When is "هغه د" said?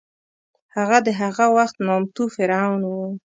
0.75-1.07